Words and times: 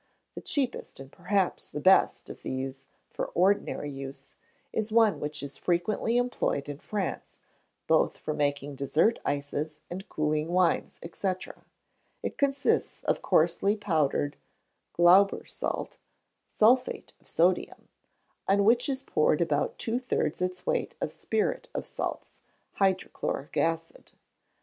The 0.33 0.41
cheapest, 0.41 0.99
and 0.99 1.11
perhaps 1.11 1.67
the 1.67 1.79
best, 1.79 2.31
of 2.31 2.41
these 2.41 2.87
for 3.11 3.27
ordinary 3.35 3.91
use, 3.91 4.33
is 4.73 4.91
one 4.91 5.19
which 5.19 5.43
is 5.43 5.57
frequently 5.57 6.17
employed 6.17 6.67
in 6.67 6.79
France, 6.79 7.39
both 7.85 8.17
for 8.17 8.33
making 8.33 8.77
dessert 8.77 9.19
ices, 9.25 9.77
and 9.91 10.09
cooling 10.09 10.47
wines, 10.47 10.99
&c. 11.13 11.33
It 12.23 12.35
consists 12.35 13.03
of 13.03 13.21
coarsely 13.21 13.75
powdered 13.77 14.37
Glauber 14.93 15.45
salt 15.45 15.99
(sulphate 16.55 17.13
of 17.21 17.27
sodium), 17.27 17.87
on 18.47 18.63
which 18.65 18.89
is 18.89 19.03
poured 19.03 19.39
about 19.39 19.77
two 19.77 19.99
thirds 19.99 20.41
its 20.41 20.65
weight 20.65 20.95
of 20.99 21.11
spirit 21.11 21.67
of 21.75 21.85
salts 21.85 22.37
(hydrochloric 22.77 23.55
acid). 23.55 24.13